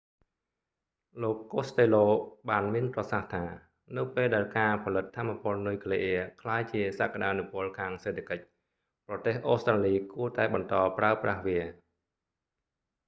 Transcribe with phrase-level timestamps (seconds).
[1.23, 2.03] លោក costello
[2.49, 3.43] បានមានប្រសាសន៍ថា
[3.97, 8.43] នៅពេលដែលការផលិតថាមពលនុយក្លេអ៊ែរក្លាយជាសក្ដានុពលខាងសេដ្ឋកិច្ច
[9.07, 11.59] ប្រទេស អូស្ត្រាលីគួរតែបន្តប្រើប្រាស់វា